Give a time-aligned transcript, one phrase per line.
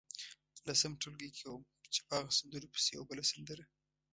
[0.67, 1.63] لسم ټولګي کې وم
[1.93, 3.65] چې په هغو سندرو پسې یوه بله سندره.